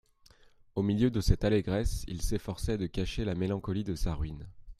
Au 0.73 0.81
milieu 0.81 1.11
de 1.11 1.21
cette 1.21 1.43
allégresse, 1.43 2.05
il 2.07 2.23
s'efforçait 2.23 2.79
de 2.79 2.87
cacher 2.87 3.23
la 3.23 3.35
mélancolie 3.35 3.83
de 3.83 3.93
sa 3.93 4.15
ruine. 4.15 4.49